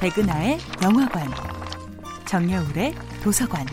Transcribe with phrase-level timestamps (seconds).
[0.00, 1.28] 백은하의 영화관,
[2.24, 3.66] 정여울의 도서관.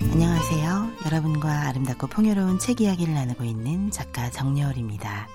[0.00, 0.90] 안녕하세요.
[1.06, 5.28] 여러분과 아름답고 풍요로운 책 이야기를 나누고 있는 작가 정여울입니다.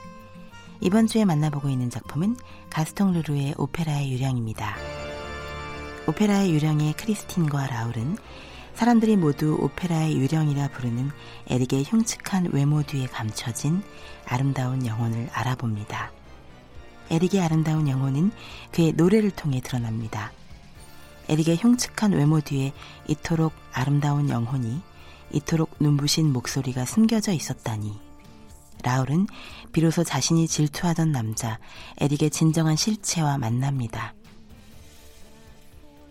[0.81, 2.35] 이번 주에 만나보고 있는 작품은
[2.69, 4.75] 가스통 르루의 오페라의 유령입니다.
[6.07, 8.17] 오페라의 유령의 크리스틴과 라울은
[8.77, 11.09] 사람들이 모두 오페라의 유령이라 부르는
[11.47, 13.81] 에릭의 흉측한 외모 뒤에 감춰진
[14.23, 16.11] 아름다운 영혼을 알아봅니다.
[17.09, 18.31] 에릭의 아름다운 영혼은
[18.71, 20.31] 그의 노래를 통해 드러납니다.
[21.27, 22.71] 에릭의 흉측한 외모 뒤에
[23.07, 24.79] 이토록 아름다운 영혼이
[25.33, 27.99] 이토록 눈부신 목소리가 숨겨져 있었다니.
[28.83, 29.25] 라울은
[29.71, 31.57] 비로소 자신이 질투하던 남자
[31.97, 34.13] 에릭의 진정한 실체와 만납니다.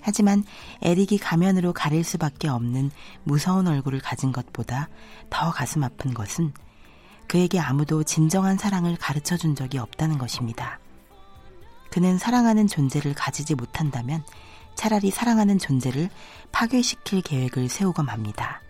[0.06, 0.44] 하지만
[0.82, 2.92] 에릭이 가면으로 가릴 수밖에 없는
[3.24, 4.88] 무서운 얼굴을 가진 것보다
[5.30, 6.52] 더 가슴 아픈 것은
[7.26, 10.78] 그에게 아무도 진정한 사랑을 가르쳐 준 적이 없다는 것입니다.
[11.90, 14.22] 그는 사랑하는 존재를 가지지 못한다면
[14.76, 16.08] 차라리 사랑하는 존재를
[16.52, 18.62] 파괴시킬 계획을 세우고 맙니다.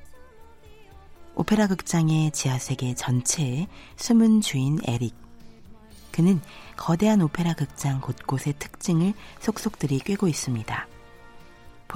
[1.34, 5.14] 오페라 극장의 지하세계 전체의 숨은 주인 에릭.
[6.12, 6.40] 그는
[6.78, 10.95] 거대한 오페라 극장 곳곳의 특징을 속속들이 꿰고 있습니다.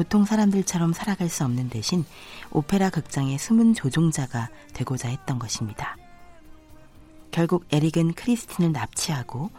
[0.00, 2.06] 보통 사람들처럼 살아갈 수 없는 대신
[2.50, 5.98] 오페라 극장의 숨은 조종자가 되고자 했던 것입니다.
[7.30, 9.50] 결국 에릭은 크리스틴을 납치하고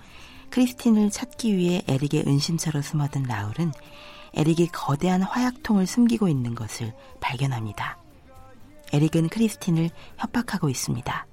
[0.49, 3.71] 크리스틴을 찾기 위해 에릭의 은신처로 숨어든 라울은
[4.33, 7.99] 에릭이 거대한 화약통을 숨기고 있는 것을 발견합니다.
[8.93, 11.27] 에릭은 크리스틴을 협박하고 있습니다.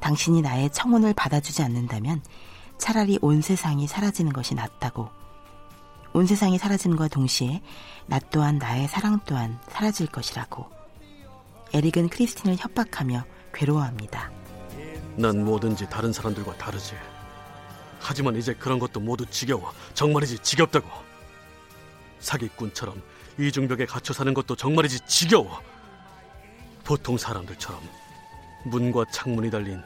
[0.00, 2.22] 당신이 나의 청혼을 받아주지 않는다면
[2.78, 5.10] 차라리 온 세상이 사라지는 것이 낫다고
[6.16, 7.60] 온 세상이 사라짐과 동시에
[8.06, 10.64] 나 또한 나의 사랑 또한 사라질 것이라고.
[11.74, 13.22] 에릭은 크리스틴을 협박하며
[13.52, 14.30] 괴로워합니다.
[15.16, 16.94] 난 뭐든지 다른 사람들과 다르지.
[18.00, 19.74] 하지만 이제 그런 것도 모두 지겨워.
[19.92, 20.88] 정말이지 지겹다고.
[22.20, 23.02] 사기꾼처럼
[23.38, 25.60] 이중벽에 갇혀 사는 것도 정말이지 지겨워.
[26.82, 27.82] 보통 사람들처럼
[28.64, 29.82] 문과 창문이 달린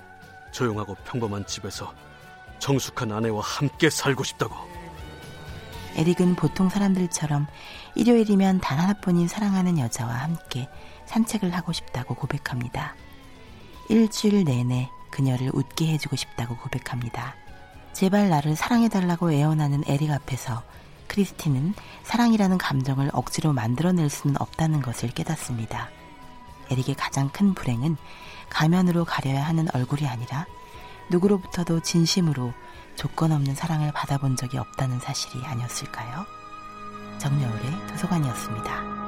[0.52, 1.92] 조용하고 평범한 집에서
[2.60, 4.79] 정숙한 아내와 함께 살고 싶다고.
[5.96, 7.46] 에릭은 보통 사람들처럼
[7.94, 10.68] 일요일이면 단 하나뿐인 사랑하는 여자와 함께
[11.06, 12.94] 산책을 하고 싶다고 고백합니다.
[13.88, 17.34] 일주일 내내 그녀를 웃게 해주고 싶다고 고백합니다.
[17.92, 20.62] 제발 나를 사랑해달라고 애원하는 에릭 앞에서
[21.08, 21.74] 크리스티는
[22.04, 25.90] 사랑이라는 감정을 억지로 만들어낼 수는 없다는 것을 깨닫습니다.
[26.70, 27.96] 에릭의 가장 큰 불행은
[28.48, 30.46] 가면으로 가려야 하는 얼굴이 아니라
[31.10, 32.52] 누구로부터도 진심으로
[32.94, 36.24] 조건 없는 사랑을 받아본 적이 없다는 사실이 아니었을까요?
[37.18, 38.99] 정여울의 도서관이었습니다.